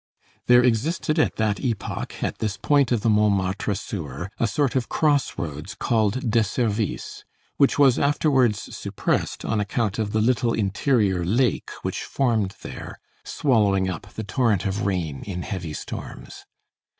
There 0.47 0.63
existed 0.63 1.19
at 1.19 1.35
that 1.35 1.59
epoch 1.63 2.23
at 2.23 2.39
this 2.39 2.57
point 2.57 2.91
of 2.91 3.01
the 3.01 3.09
Montmartre 3.11 3.75
sewer 3.75 4.31
a 4.39 4.47
sort 4.47 4.75
of 4.75 4.89
crossroads 4.89 5.75
called 5.75 6.31
de 6.31 6.43
service, 6.43 7.23
which 7.57 7.77
was 7.77 7.99
afterwards 7.99 8.75
suppressed, 8.75 9.45
on 9.45 9.59
account 9.59 9.99
of 9.99 10.11
the 10.11 10.19
little 10.19 10.53
interior 10.53 11.23
lake 11.23 11.69
which 11.83 12.01
formed 12.01 12.55
there, 12.63 12.97
swallowing 13.23 13.91
up 13.91 14.11
the 14.15 14.23
torrent 14.23 14.65
of 14.65 14.87
rain 14.87 15.21
in 15.27 15.43
heavy 15.43 15.73
storms. 15.73 16.45